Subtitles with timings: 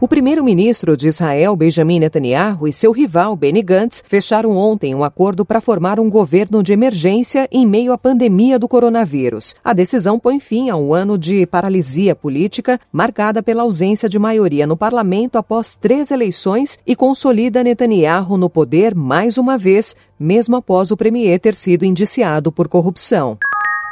[0.00, 5.44] O primeiro-ministro de Israel, Benjamin Netanyahu, e seu rival, Benny Gantz, fecharam ontem um acordo
[5.44, 9.54] para formar um governo de emergência em meio à pandemia do coronavírus.
[9.64, 14.66] A decisão põe fim a um ano de paralisia política, marcada pela ausência de maioria
[14.66, 20.90] no parlamento após três eleições e consolida Netanyahu no poder mais uma vez, mesmo após
[20.90, 23.38] o premier ter sido indiciado por corrupção.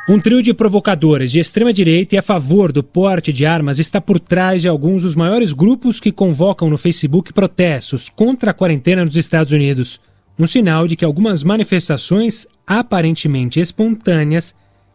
[0.09, 4.19] Um trio de provocadores de extrema-direita e a favor do porte de armas está por
[4.19, 9.15] trás de alguns dos maiores grupos que convocam no Facebook protestos contra a quarentena nos
[9.15, 10.01] Estados Unidos.
[10.37, 14.53] Um sinal de que algumas manifestações aparentemente espontâneas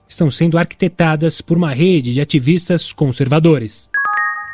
[0.09, 3.89] estão sendo arquitetadas por uma rede de ativistas conservadores.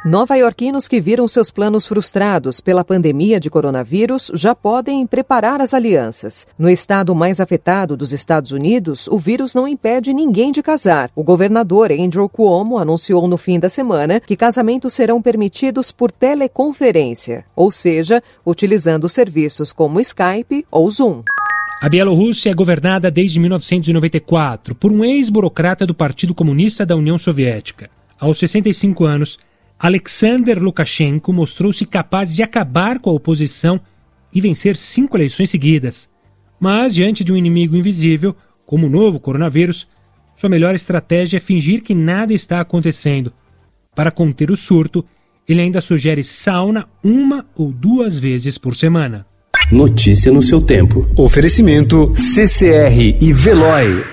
[0.06, 6.46] Nova-iorquinos que viram seus planos frustrados pela pandemia de coronavírus já podem preparar as alianças.
[6.60, 11.10] No estado mais afetado dos Estados Unidos, o vírus não impede ninguém de casar.
[11.16, 17.46] O governador Andrew Cuomo anunciou no fim da semana que casamentos serão permitidos por teleconferência,
[17.56, 21.24] ou seja, utilizando serviços como Skype ou Zoom.
[21.82, 27.90] A Bielorrússia é governada desde 1994 por um ex-burocrata do Partido Comunista da União Soviética.
[28.20, 29.40] Aos 65 anos,
[29.84, 33.82] Alexander Lukashenko mostrou-se capaz de acabar com a oposição
[34.34, 36.08] e vencer cinco eleições seguidas.
[36.58, 38.34] Mas, diante de um inimigo invisível,
[38.66, 39.86] como o novo coronavírus,
[40.38, 43.34] sua melhor estratégia é fingir que nada está acontecendo.
[43.94, 45.04] Para conter o surto,
[45.46, 49.26] ele ainda sugere sauna uma ou duas vezes por semana.
[49.70, 51.06] Notícia no seu tempo.
[51.18, 54.13] Oferecimento CCR e Veloy.